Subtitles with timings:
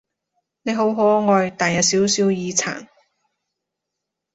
[0.63, 2.87] 你好可愛，但有少少耳殘